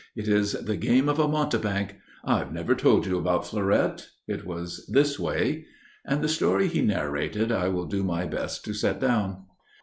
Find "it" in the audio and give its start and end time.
0.15-0.27, 4.27-4.47